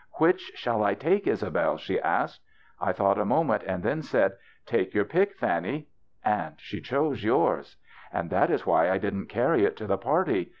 [0.21, 2.41] 'Which shall I take, Isabelle?' she asked.
[2.79, 4.33] I thought a moment and then said,'
[4.65, 5.89] Take your pick, Fannie.'
[6.25, 7.77] And she chose yours.
[8.11, 10.49] And that is why I didn't carry it to the party.